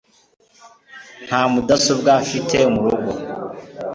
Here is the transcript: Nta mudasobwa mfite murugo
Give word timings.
Nta 1.25 1.41
mudasobwa 1.51 2.11
mfite 2.23 2.57
murugo 2.73 3.11